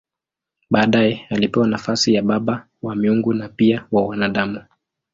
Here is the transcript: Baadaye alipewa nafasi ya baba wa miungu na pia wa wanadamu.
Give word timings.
Baadaye 0.69 1.27
alipewa 1.29 1.67
nafasi 1.67 2.13
ya 2.13 2.21
baba 2.21 2.67
wa 2.81 2.95
miungu 2.95 3.33
na 3.33 3.49
pia 3.49 3.87
wa 3.91 4.05
wanadamu. 4.07 4.61